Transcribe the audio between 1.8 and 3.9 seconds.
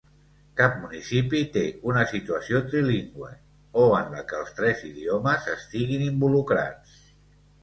una situació trilingüe o